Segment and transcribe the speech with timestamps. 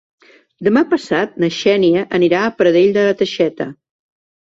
[0.67, 3.73] Demà passat na Xènia anirà a Pradell de la Teixeta.